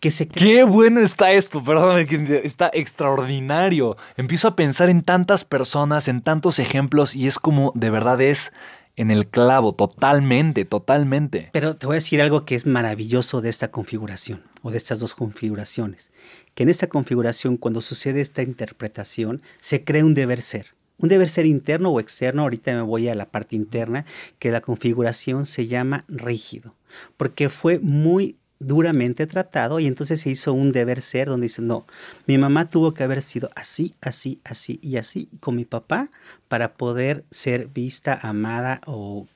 [0.00, 0.28] que se...
[0.28, 2.06] Qué bueno está esto, perdóname,
[2.42, 3.96] está extraordinario.
[4.16, 8.52] Empiezo a pensar en tantas personas, en tantos ejemplos y es como de verdad es
[8.96, 11.50] en el clavo, totalmente, totalmente.
[11.52, 15.00] Pero te voy a decir algo que es maravilloso de esta configuración o de estas
[15.00, 16.12] dos configuraciones,
[16.54, 20.74] que en esta configuración cuando sucede esta interpretación se crea un deber ser.
[20.98, 24.04] Un deber ser interno o externo, ahorita me voy a la parte interna,
[24.38, 26.74] que la configuración se llama rígido,
[27.16, 31.86] porque fue muy duramente tratado y entonces se hizo un deber ser donde dice, no,
[32.26, 36.10] mi mamá tuvo que haber sido así, así, así y así con mi papá
[36.48, 39.26] para poder ser vista, amada o,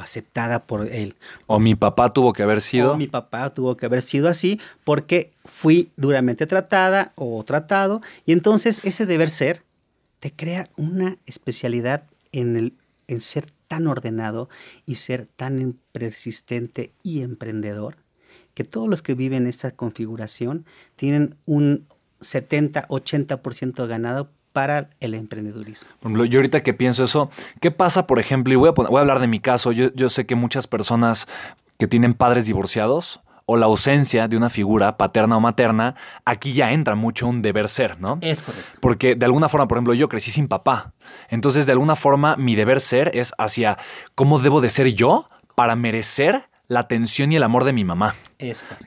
[0.00, 1.14] aceptada por él.
[1.46, 2.92] O mi papá tuvo que haber sido.
[2.92, 8.32] O mi papá tuvo que haber sido así porque fui duramente tratada o tratado y
[8.32, 9.62] entonces ese deber ser
[10.20, 12.74] te crea una especialidad en, el,
[13.08, 14.48] en ser tan ordenado
[14.86, 17.96] y ser tan persistente y emprendedor
[18.54, 21.86] que todos los que viven esta configuración tienen un
[22.20, 25.90] 70-80% ganado para el emprendedurismo.
[26.00, 28.52] Por ejemplo, yo ahorita que pienso eso, ¿qué pasa, por ejemplo?
[28.52, 29.72] Y voy a, voy a hablar de mi caso.
[29.72, 31.26] Yo, yo sé que muchas personas
[31.78, 36.72] que tienen padres divorciados o la ausencia de una figura paterna o materna, aquí ya
[36.72, 38.18] entra mucho un deber ser, ¿no?
[38.20, 38.78] Es correcto.
[38.80, 40.92] Porque de alguna forma, por ejemplo, yo crecí sin papá.
[41.28, 43.78] Entonces, de alguna forma, mi deber ser es hacia
[44.14, 48.14] cómo debo de ser yo para merecer la atención y el amor de mi mamá.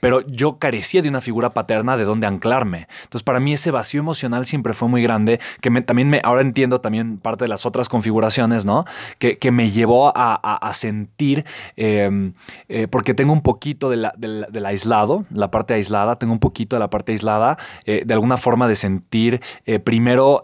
[0.01, 2.87] Pero yo carecía de una figura paterna de donde anclarme.
[3.03, 6.81] Entonces, para mí ese vacío emocional siempre fue muy grande, que también me, ahora entiendo
[6.81, 8.85] también parte de las otras configuraciones, ¿no?
[9.19, 11.45] Que, me llevó a, sentir,
[11.77, 12.33] em,
[12.67, 16.75] eh, porque tengo un poquito de la, del aislado, la parte aislada, tengo un poquito
[16.75, 20.43] de la parte aislada, eh, de alguna forma de sentir eh, primero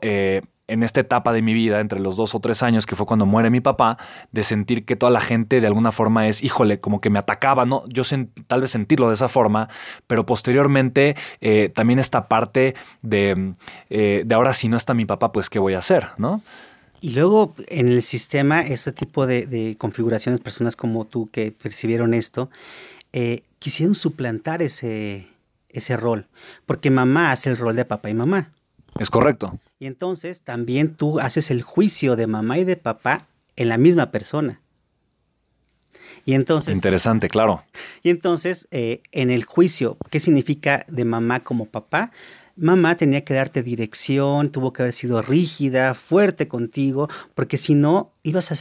[0.71, 3.25] en esta etapa de mi vida, entre los dos o tres años, que fue cuando
[3.25, 3.97] muere mi papá,
[4.31, 7.65] de sentir que toda la gente de alguna forma es, híjole, como que me atacaba,
[7.65, 7.83] ¿no?
[7.87, 8.03] Yo
[8.47, 9.69] tal vez sentirlo de esa forma,
[10.07, 13.53] pero posteriormente eh, también esta parte de,
[13.89, 16.41] eh, de ahora si no está mi papá, pues ¿qué voy a hacer, ¿no?
[17.01, 22.49] Y luego en el sistema, ese tipo de, configuraciones, personas como tú que percibieron esto,
[23.11, 25.27] eh, quisieron suplantar ese,
[25.69, 26.27] ese rol,
[26.65, 28.51] porque mamá hace el rol de papá y mamá.
[28.99, 29.59] Es correcto.
[29.79, 34.11] Y entonces también tú haces el juicio de mamá y de papá en la misma
[34.11, 34.61] persona.
[36.25, 36.75] Y entonces...
[36.75, 37.63] Interesante, claro.
[38.03, 42.11] Y entonces, eh, en el juicio, ¿qué significa de mamá como papá?
[42.55, 48.11] Mamá tenía que darte dirección, tuvo que haber sido rígida, fuerte contigo, porque si no,
[48.23, 48.55] ibas a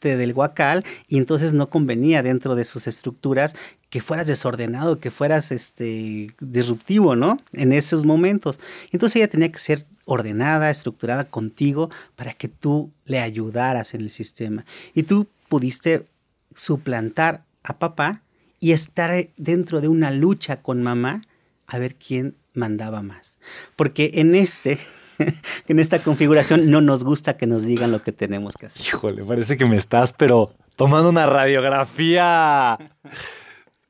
[0.00, 3.54] del guacal y entonces no convenía dentro de sus estructuras
[3.90, 7.38] que fueras desordenado, que fueras este disruptivo, ¿no?
[7.52, 8.60] En esos momentos.
[8.92, 14.10] Entonces ella tenía que ser ordenada, estructurada contigo para que tú le ayudaras en el
[14.10, 14.64] sistema.
[14.94, 16.06] Y tú pudiste
[16.54, 18.22] suplantar a papá
[18.60, 21.22] y estar dentro de una lucha con mamá
[21.66, 23.38] a ver quién mandaba más.
[23.76, 24.78] Porque en este
[25.68, 28.86] en esta configuración no nos gusta que nos digan lo que tenemos que hacer.
[28.86, 32.78] Híjole, parece que me estás, pero tomando una radiografía.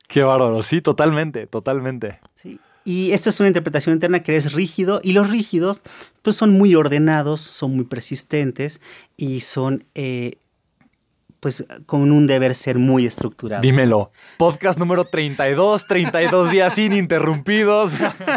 [0.09, 2.21] Qué bárbaro, sí, totalmente, totalmente.
[2.35, 5.81] Sí, y esta es una interpretación interna que es rígido y los rígidos
[6.23, 8.81] pues son muy ordenados, son muy persistentes
[9.17, 10.37] y son eh,
[11.47, 13.63] pues con un deber ser muy estructurado.
[13.63, 14.11] Dímelo.
[14.37, 17.93] Podcast número 32, 32 días ininterrumpidos.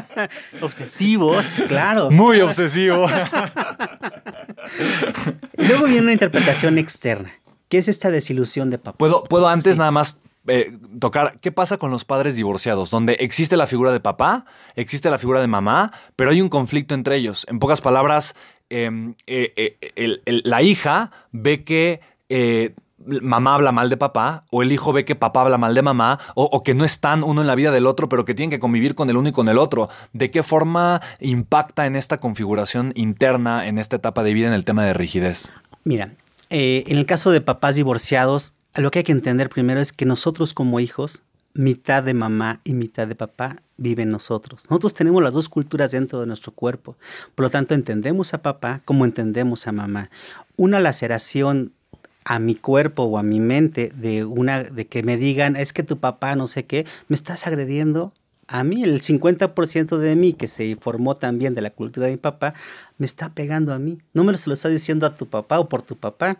[0.61, 2.11] Obsesivos, claro.
[2.11, 3.07] Muy obsesivo.
[5.57, 7.31] Luego viene una interpretación externa,
[7.67, 8.99] que es esta desilusión de papá.
[8.99, 13.57] ¿Puedo, puedo antes nada más eh, tocar qué pasa con los padres divorciados, donde existe
[13.57, 14.45] la figura de papá,
[14.75, 17.47] existe la figura de mamá, pero hay un conflicto entre ellos.
[17.49, 18.35] En pocas palabras,
[18.69, 22.01] em, eh, eh, la hija ve que
[23.05, 26.19] mamá habla mal de papá, o el hijo ve que papá habla mal de mamá,
[26.35, 28.95] o, que no están uno en la vida del otro, pero que tienen que convivir
[28.95, 29.89] con el uno y con el otro.
[30.13, 34.65] ¿De qué forma impacta en esta configuración interna, en esta etapa de vida, en el
[34.65, 35.49] tema de rigidez?
[35.83, 36.13] Mira,
[36.49, 40.05] eh, en el caso de papás divorciados, lo que hay que entender primero es que
[40.05, 44.65] nosotros como hijos, mitad de mamá y mitad de papá, viven nosotros.
[44.69, 46.97] Nosotros tenemos las dos culturas dentro de nuestro cuerpo.
[47.33, 50.09] Por lo tanto, entendemos a papá como entendemos a mamá.
[50.57, 51.73] Una laceración
[52.29, 55.81] a mi cuerpo o a mi mente de una de que me digan es que
[55.81, 58.13] tu papá no sé qué, me estás agrediendo
[58.47, 62.17] a mí, el 50% de mí que se formó también de la cultura de mi
[62.17, 62.53] papá,
[62.99, 63.99] me está pegando a mí.
[64.13, 66.37] No me lo, se lo estás diciendo a tu papá o por tu papá,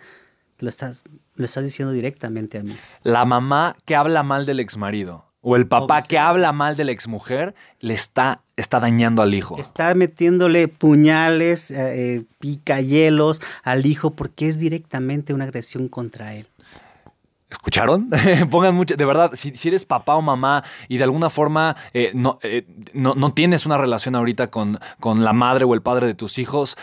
[0.60, 1.02] lo estás,
[1.36, 2.75] lo estás diciendo directamente a mí.
[3.04, 6.91] La mamá que habla mal del exmarido o el papá que habla mal de la
[6.91, 9.58] exmujer le está, está dañando al hijo.
[9.58, 16.47] Está metiéndole puñales, eh, eh picayelos al hijo porque es directamente una agresión contra él.
[17.49, 18.10] ¿Escucharon?
[18.52, 22.65] Pongan mucho, de verdad, si, eres papá o mamá y de alguna forma eh, eh,
[22.93, 26.38] no, no, tienes una relación ahorita con, con la madre o el padre de tus
[26.38, 26.78] hijos,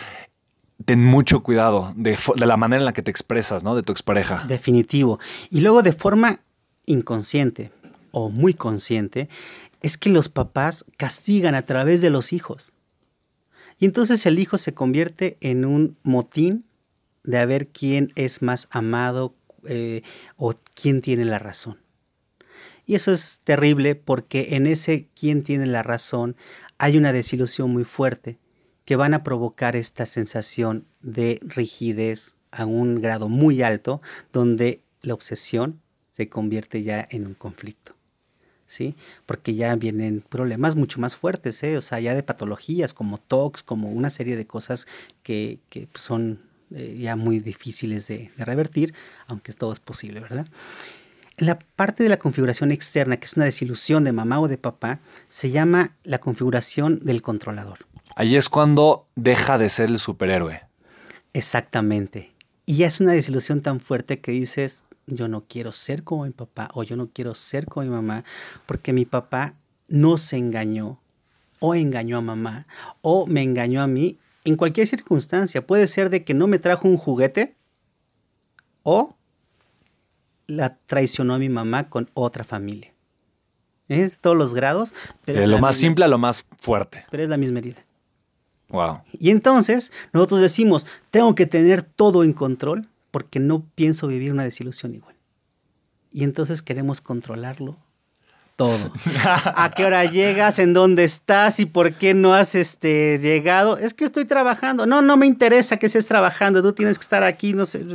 [0.83, 3.75] ten mucho cuidado de, de, la manera en la que te expresas, ¿no?
[3.75, 4.43] De tu expareja.
[4.47, 5.19] Definitivo.
[5.49, 6.41] Y luego de forma
[6.85, 7.71] inconsciente,
[8.17, 9.29] o muy consciente
[9.81, 12.73] es que los papás castigan a través de los hijos.
[13.77, 16.65] Y entonces el hijo se convierte en un motín
[17.23, 19.35] de a ver quién es más amado
[19.67, 20.01] eh,
[20.35, 21.77] o quién tiene la razón.
[22.87, 26.35] Y eso es terrible porque en ese quién tiene la razón
[26.79, 28.39] hay una desilusión muy fuerte
[28.83, 34.01] que van a provocar esta sensación de rigidez a un grado muy alto
[34.33, 37.86] donde la obsesión se convierte ya en un conflicto.
[38.67, 38.95] ¿Sí?
[39.25, 41.77] Porque ya vienen problemas mucho más fuertes, ¿eh?
[41.77, 44.87] O sea, ya de patologías como TOX, como una serie de cosas
[45.23, 45.59] que,
[45.95, 46.41] son
[46.75, 48.93] eh, ya muy difíciles de, revertir,
[49.25, 50.45] aunque todo es posible, ¿verdad?
[51.37, 54.99] La parte de la configuración externa, que es una desilusión de mamá o de papá,
[55.29, 57.79] se llama la configuración del controlador.
[58.15, 60.61] Ahí es cuando deja de ser el superhéroe.
[61.33, 62.31] Exactamente.
[62.65, 66.31] Y ya es una desilusión tan fuerte que dices, yo no quiero ser como mi
[66.31, 68.23] papá o yo no quiero ser como mi mamá
[68.65, 69.55] porque mi papá
[69.87, 70.99] no se engañó
[71.59, 72.67] o engañó a mamá
[73.01, 75.65] o me engañó a mí en cualquier circunstancia.
[75.65, 77.55] Puede ser de que no me trajo un juguete
[78.83, 79.15] o
[80.45, 82.93] la traicionó a mi mamá con otra familia.
[83.87, 84.93] Es todos los grados.
[85.23, 87.05] Pero de lo más simple a lo más fuerte.
[87.09, 87.85] Pero es la misma herida.
[88.69, 89.01] Wow.
[89.13, 94.43] Y entonces nosotros decimos, tengo que tener todo en control porque no pienso vivir una
[94.43, 95.15] desilusión igual.
[96.11, 97.77] Y entonces queremos controlarlo
[98.57, 98.91] todo.
[99.23, 100.59] ¿A qué hora llegas?
[100.59, 101.61] ¿En dónde estás?
[101.61, 103.77] ¿Y por qué no has este, llegado?
[103.77, 104.85] Es que estoy trabajando.
[104.85, 106.61] No, no me interesa que estés trabajando.
[106.61, 107.85] Tú tienes que estar aquí, no sé.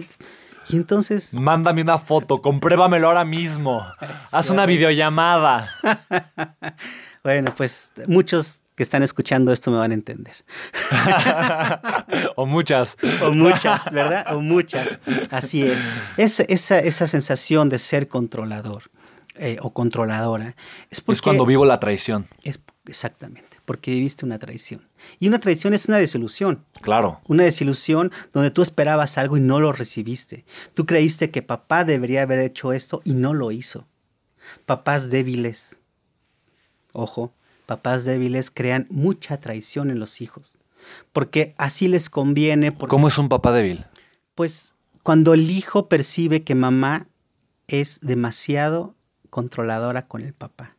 [0.68, 1.34] Y entonces...
[1.34, 3.84] Mándame una foto, compruébamelo ahora mismo.
[4.30, 5.68] Haz una videollamada.
[7.24, 10.34] bueno, pues muchos que están escuchando esto me van a entender.
[12.34, 12.96] o muchas.
[13.22, 14.34] o muchas, ¿verdad?
[14.34, 14.98] O muchas.
[15.30, 15.78] Así es.
[16.16, 18.90] esa, esa sensación de ser controlador
[19.36, 20.56] eh, o controladora
[20.90, 22.26] es, porque, es cuando vivo la traición.
[22.42, 24.88] Es, exactamente, porque viviste una traición.
[25.20, 26.64] Y una traición es una desilusión.
[26.80, 27.20] Claro.
[27.28, 30.44] Una desilusión donde tú esperabas algo y no lo recibiste.
[30.74, 33.86] Tú creíste que papá debería haber hecho esto y no lo hizo.
[34.66, 35.78] Papás débiles.
[36.92, 37.32] Ojo,
[37.72, 40.58] papás débiles crean mucha traición en los hijos,
[41.14, 42.70] porque así les conviene.
[42.72, 43.86] ¿Cómo es un papá débil?
[44.34, 47.06] Pues cuando el hijo percibe que mamá
[47.68, 48.94] es demasiado
[49.30, 50.76] controladora con el papá.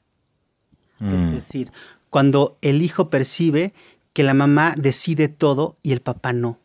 [1.00, 1.32] Es mm.
[1.32, 1.72] decir,
[2.12, 3.74] cuando el hijo percibe
[4.14, 6.60] que la mamá decide todo y el papá no.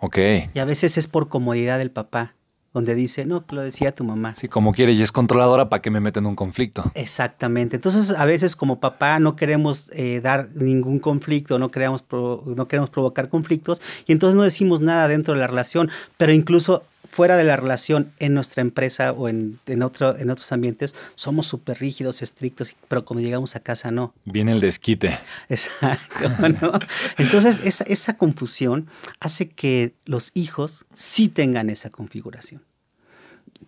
[0.00, 0.18] Ok.
[0.54, 2.36] Y a veces es por comodidad del papá
[2.78, 4.36] donde dice, no, que lo decía tu mamá.
[4.36, 6.92] Sí, como quiere y es controladora, ¿para que me meten en un conflicto?
[6.94, 7.74] Exactamente.
[7.74, 12.90] Entonces, a veces como papá no queremos eh, dar ningún conflicto, no queremos, no queremos
[12.90, 17.44] provocar conflictos y entonces no decimos nada dentro de la relación, pero incluso fuera de
[17.44, 22.22] la relación en nuestra empresa o en, en, otro, en otros ambientes somos súper rígidos,
[22.22, 24.14] estrictos, pero cuando llegamos a casa no.
[24.24, 25.18] Viene el desquite.
[25.48, 26.28] Exacto.
[26.60, 26.78] ¿no?
[27.16, 28.86] Entonces esa, esa confusión
[29.18, 32.67] hace que los hijos sí tengan esa configuración.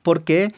[0.02, 0.52] ¿Por qué?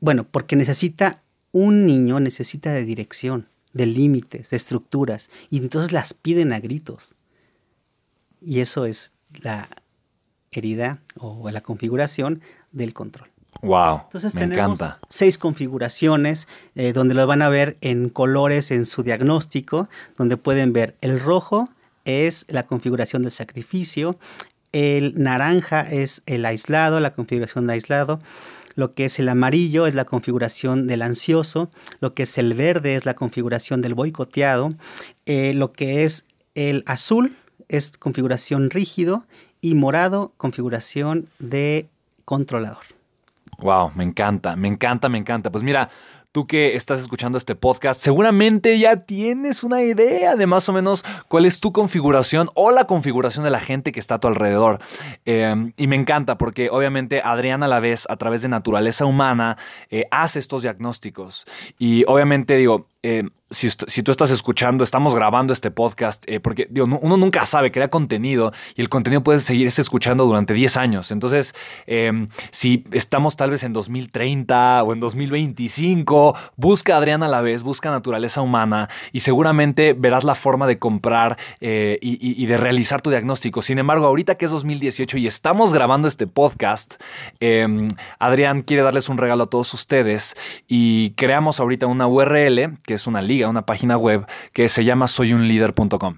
[0.00, 6.14] Bueno, porque necesita, un niño necesita de dirección, de límites, de estructuras, y entonces las
[6.14, 7.14] piden a gritos.
[8.40, 9.68] Y eso es la
[10.52, 12.40] herida o la configuración
[12.72, 13.28] del control.
[13.62, 14.98] Wow, Entonces me tenemos encanta.
[15.08, 20.72] seis configuraciones eh, donde lo van a ver en colores en su diagnóstico, donde pueden
[20.72, 21.68] ver el rojo
[22.04, 24.18] es la configuración del sacrificio,
[24.72, 28.20] el naranja es el aislado, la configuración de aislado,
[28.78, 31.68] lo que es el amarillo es la configuración del ansioso,
[31.98, 34.68] lo que es el verde es la configuración del boicoteado,
[35.26, 39.24] eh, lo que es el azul es configuración rígido
[39.60, 41.88] y morado configuración de
[42.24, 42.84] controlador.
[43.58, 45.50] Wow, me encanta, me encanta, me encanta.
[45.50, 45.90] Pues mira,
[46.38, 51.04] tú que estás escuchando este podcast, seguramente ya tienes una idea de más o menos
[51.26, 54.78] cuál es tu configuración o la configuración de la gente que está a tu alrededor.
[55.24, 59.58] Em, y me encanta porque obviamente Adrián a la vez, a través de naturaleza humana,
[59.90, 61.44] eh, hace estos diagnósticos.
[61.76, 67.16] Y obviamente digo, eh, si, tú estás escuchando, estamos grabando este podcast, eh, porque uno
[67.16, 71.10] nunca sabe, crea contenido y el contenido puede seguirse escuchando durante 10 años.
[71.10, 71.54] Entonces,
[71.86, 77.40] em, si estamos tal vez en 2030 o en 2025, busca a Adriana a la
[77.40, 83.00] vez, busca naturaleza humana y seguramente verás la forma de comprar eh, y, de realizar
[83.00, 83.62] tu diagnóstico.
[83.62, 86.94] Sin embargo, ahorita que es 2018 y estamos grabando este podcast,
[87.40, 87.88] em,
[88.18, 90.34] Adrián quiere darles un regalo a todos ustedes
[90.66, 95.08] y creamos ahorita una URL que es una liga, una página web que se llama
[95.08, 96.16] soyunlider.com.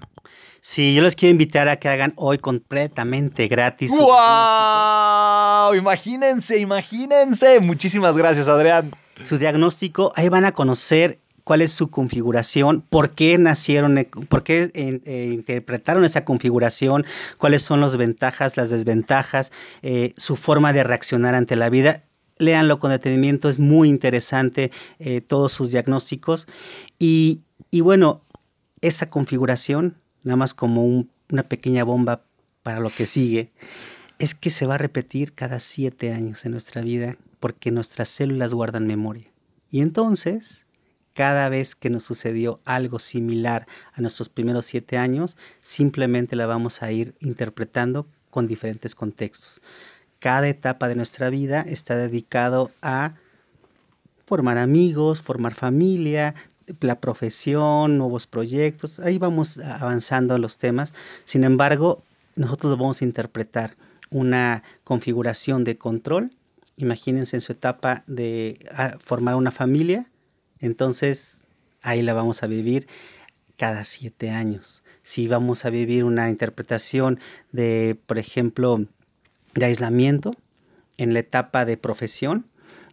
[0.61, 3.91] Sí, yo les quiero invitar a que hagan hoy completamente gratis.
[3.91, 5.75] ¡Wow!
[5.75, 7.59] Imagínense, imagínense.
[7.59, 8.89] Muchísimas gracias, Adrián.
[9.25, 14.43] Su diagnóstico, ahí van a conocer cuál es su configuración, por qué nacieron, eh, por
[14.43, 17.05] qué eh, eh, interpretaron esa configuración,
[17.37, 19.51] cuáles son las ventajas, las desventajas,
[20.15, 22.03] su forma de reaccionar ante la vida
[22.37, 26.47] léanlo con detenimiento, es muy interesante eh, todos sus diagnósticos.
[26.99, 28.21] Y, bueno,
[28.81, 32.23] esa configuración, nada más como una pequeña bomba
[32.63, 33.51] para lo que sigue,
[34.19, 38.53] es que se va a repetir cada siete años en nuestra vida porque nuestras células
[38.53, 39.31] guardan memoria.
[39.71, 40.65] Y entonces,
[41.13, 46.83] cada vez que nos sucedió algo similar a nuestros primeros siete años, simplemente la vamos
[46.83, 49.61] a ir interpretando con diferentes contextos
[50.21, 53.15] cada etapa de nuestra vida está dedicado a
[54.27, 56.35] formar amigos, formar familia,
[56.79, 58.99] la profesión, nuevos proyectos.
[58.99, 60.93] Ahí vamos avanzando los temas.
[61.25, 62.03] Sin embargo,
[62.35, 63.75] nosotros vamos a interpretar
[64.11, 66.29] una configuración de control.
[66.77, 68.59] Imagínense en su etapa de
[69.03, 70.05] formar una familia.
[70.59, 71.41] Entonces,
[71.81, 72.87] ahí la vamos a vivir
[73.57, 74.83] cada siete años.
[75.01, 77.19] Si vamos a vivir una interpretación
[77.51, 78.85] de, por ejemplo,
[79.53, 80.31] de aislamiento
[80.97, 82.45] en la etapa de profesión.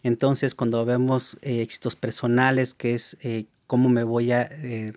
[0.03, 4.93] Entonces, cuando vemos eh, éxitos personales, que es eh, cómo me voy a eh,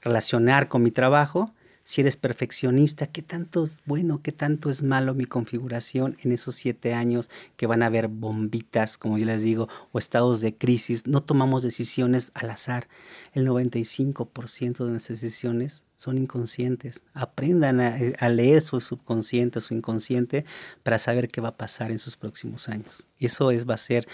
[0.00, 1.52] relacionar con mi trabajo,
[1.84, 6.54] si eres perfeccionista, qué tanto es bueno, qué tanto es malo mi configuración en esos
[6.54, 11.08] siete años que van a haber bombitas, como yo les digo, o estados de crisis.
[11.08, 12.86] No tomamos decisiones al azar.
[13.32, 17.00] El 95% de nuestras decisiones son inconscientes.
[17.14, 20.44] Aprendan a, leer su subconsciente, su inconsciente,
[20.82, 23.06] para saber qué va a pasar en sus próximos años.
[23.20, 24.08] Eso es, va a ser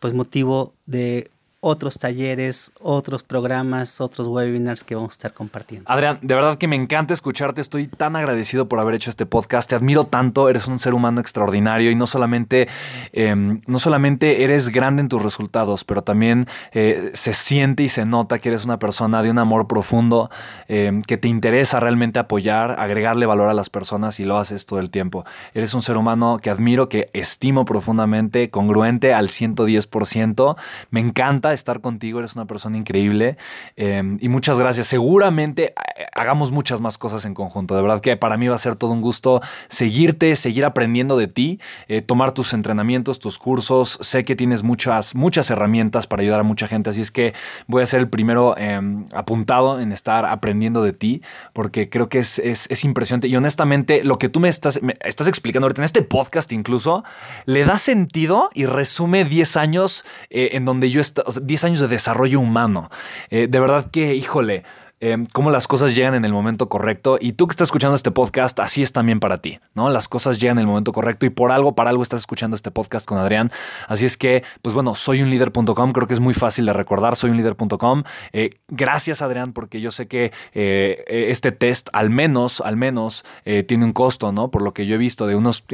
[0.00, 1.30] pues motivo de
[1.62, 5.90] otros talleres, otros programas, otros webinars que vamos a estar compartiendo.
[5.90, 9.68] Adrián, de verdad que me encanta escucharte, estoy tan agradecido por haber hecho este podcast,
[9.68, 12.66] te admiro tanto, eres un ser humano extraordinario y no solamente,
[13.12, 18.06] em, no solamente eres grande en tus resultados, pero también eh, se siente y se
[18.06, 20.30] nota que eres una persona de un amor profundo,
[20.66, 24.78] em, que te interesa realmente apoyar, agregarle valor a las personas y lo haces todo
[24.78, 25.26] el tiempo.
[25.52, 30.56] Eres un ser humano que admiro, que estimo profundamente, congruente al 110%,
[30.90, 33.36] me encanta estar contigo, eres una persona increíble
[33.76, 34.86] em, y muchas gracias.
[34.86, 37.74] Seguramente eh, hagamos muchas más cosas en conjunto.
[37.76, 41.28] De verdad que para mí va a ser todo un gusto seguirte, seguir aprendiendo de
[41.28, 43.98] ti, eh, tomar tus entrenamientos, tus cursos.
[44.00, 47.34] Sé que tienes muchas, muchas herramientas para ayudar a mucha gente, así es que
[47.66, 51.22] voy a ser el primero em, apuntado en estar aprendiendo de ti
[51.52, 55.66] porque creo que es, es, impresionante y honestamente lo que tú me estás, estás explicando
[55.66, 57.04] ahorita en este podcast incluso
[57.44, 61.04] le da sentido y resume 10 años eh, en donde yo he
[61.42, 62.90] 10 años de desarrollo humano.
[63.30, 64.64] Eh, de verdad que, híjole,
[65.00, 67.18] em, cómo las cosas llegan en el momento correcto.
[67.20, 69.90] Y tú que estás escuchando este podcast, así es también para ti, ¿no?
[69.90, 72.70] Las cosas llegan en el momento correcto y por algo, para algo estás escuchando este
[72.70, 73.50] podcast con Adrián.
[73.88, 78.04] Así es que, pues bueno, soyunlider.com, creo que es muy fácil de recordar, soyunlider.com.
[78.32, 83.62] Eh, gracias, Adrián, porque yo sé que eh, este test, al menos, al menos, eh,
[83.62, 84.50] tiene un costo, ¿no?
[84.50, 85.64] Por lo que yo he visto, de unos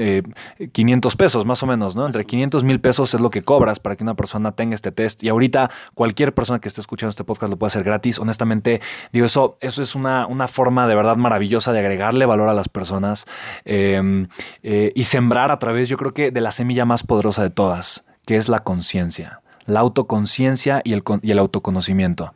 [0.72, 2.06] 500 pesos, más o menos, ¿no?
[2.06, 5.22] Entre 500 mil pesos es lo que cobras para que una persona tenga este test.
[5.22, 8.18] Y ahorita, cualquier persona que esté escuchando este podcast lo puede hacer gratis.
[8.18, 8.80] Honestamente,
[9.16, 12.68] digo, eso, eso es una, una forma de verdad maravillosa de agregarle valor a las
[12.68, 13.26] personas
[13.64, 14.28] em,
[14.62, 18.04] eh, y sembrar a través, yo creo que, de la semilla más poderosa de todas,
[18.26, 22.34] que es la conciencia, la autoconciencia y el, y el autoconocimiento.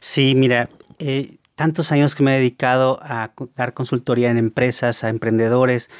[0.00, 0.68] Sí, mira,
[0.98, 5.90] eh, tantos años que me he dedicado a dar consultoría en empresas, a emprendedores,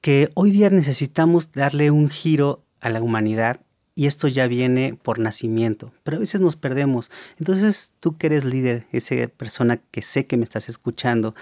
[0.00, 3.60] que hoy día necesitamos darle un giro a la humanidad
[3.94, 7.10] y esto ya viene por nacimiento, pero a veces nos perdemos.
[7.38, 11.34] Entonces, tú que eres líder, esa persona que sé que me estás escuchando,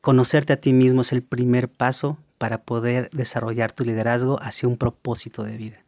[0.00, 4.76] conocerte a ti mismo es el primer paso para poder desarrollar tu liderazgo hacia un
[4.76, 5.78] propósito de vida.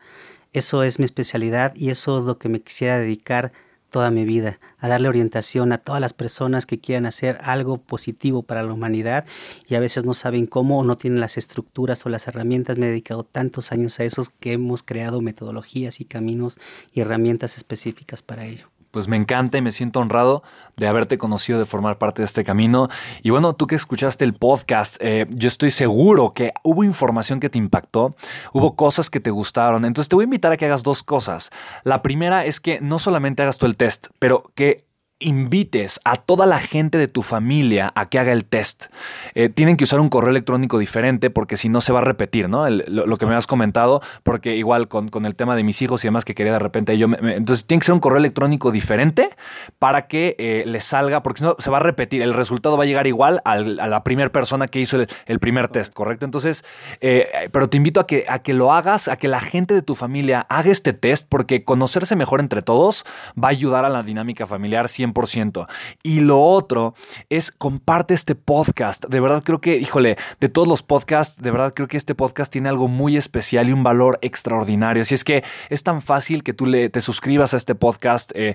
[0.53, 3.53] Eso es mi especialidad y eso es lo que me quisiera dedicar
[3.95, 8.43] toda mi vida, a darle orientación a todas las personas que quieran hacer algo positivo
[8.43, 9.25] para la humanidad
[9.69, 12.77] y a veces no saben cómo o no tienen las estructuras o las herramientas.
[12.77, 16.59] Me he dedicado tantos años a esos que hemos creado metodologías y caminos
[16.93, 20.45] y herramientas específicas para ello pues me encanta y me siento honrado
[20.77, 22.89] de haberte conocido, de formar parte de este camino.
[23.25, 27.51] Y bueno, tú que escuchaste el podcast, eh, yo estoy seguro que hubo información que
[27.51, 28.15] te impactó,
[28.53, 29.85] hubo cosas que te gustaron.
[29.85, 31.51] Entonces te voy a invitar a que hagas dos cosas.
[31.83, 34.85] La primera es que no solamente hagas tú el test, pero que
[35.25, 38.87] invites a toda la gente de tu familia a que haga el test.
[39.35, 42.49] Eh, tienen que usar un correo electrónico diferente porque si no se va a repetir,
[42.49, 42.69] ¿no?
[42.69, 46.25] lo, que me has comentado, porque igual con, el tema de mis hijos y demás
[46.25, 47.07] que quería de repente yo...
[47.07, 49.31] entonces tiene que ser un correo electrónico diferente
[49.79, 52.85] para que eh, le salga, porque si no se va a repetir, el resultado va
[52.85, 56.25] a llegar igual a la primera persona que hizo el, primer test, ¿correcto?
[56.25, 56.65] Entonces,
[57.01, 59.83] eh, pero te invito a que, a que lo hagas, a que la gente de
[59.83, 63.05] tu familia haga este test porque conocerse mejor entre todos
[63.43, 65.67] va a ayudar a la dinámica familiar 100%.
[66.03, 66.95] Y lo otro
[67.31, 69.07] es comparte este podcast.
[69.07, 72.53] De verdad creo que, híjole, de todos los podcasts, de verdad creo que este podcast
[72.53, 75.03] tiene algo muy especial y un valor extraordinario.
[75.03, 78.55] Así es que es tan fácil que tú le, te suscribas a este podcast, eh,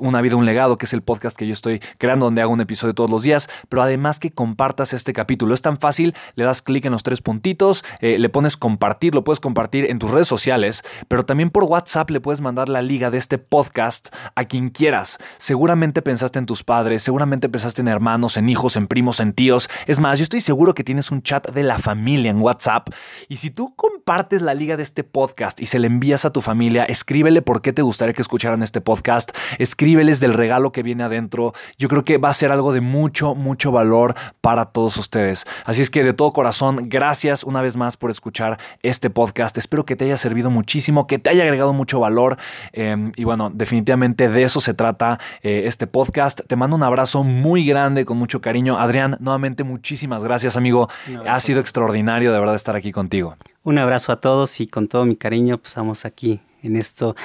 [0.00, 2.60] Una vida, un legado, que es el podcast que yo estoy creando donde hago un
[2.60, 5.54] episodio todos los días, pero además que compartas este capítulo.
[5.54, 9.24] Es tan fácil, le das clic en los tres puntitos, eh, le pones compartir, lo
[9.24, 13.10] puedes compartir en tus redes sociales, pero también por WhatsApp le puedes mandar la liga
[13.10, 15.18] de este podcast a quien quieras.
[15.38, 19.68] Seguramente pensaste en tus padres, seguramente pensaste en hermanos, en hijos, en primos, en tíos.
[19.86, 22.88] Es más, yo estoy seguro que tienes un chat de la familia en WhatsApp.
[23.28, 26.40] Y si tú compartes la liga de este podcast y se le envías a tu
[26.40, 29.30] familia, escríbele por qué te gustaría que escucharan este podcast.
[29.58, 31.52] Escríbeles del regalo que viene adentro.
[31.78, 35.44] Yo creo que va a ser algo de mucho, mucho valor para todos ustedes.
[35.64, 39.56] Así es que de todo corazón, gracias una vez más por escuchar este podcast.
[39.58, 42.36] Espero que te haya servido muchísimo, que te haya agregado mucho valor.
[42.72, 46.40] Em, y bueno, definitivamente de eso se trata eh, este podcast.
[46.46, 48.78] Te mando un abrazo muy grande, con mucho cariño.
[48.78, 50.88] Adrián, nuevamente muchísimas gracias, amigo.
[51.26, 53.36] Ha sido extraordinario de verdad estar aquí contigo.
[53.62, 57.16] Un abrazo a todos y con todo mi cariño, pues estamos aquí en esto